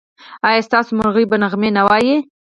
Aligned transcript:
ایا 0.47 0.61
ستاسو 0.67 0.91
مرغۍ 0.99 1.25
به 1.29 1.37
نغمې 1.43 1.69
نه 1.77 1.81
وايي؟ 1.87 2.15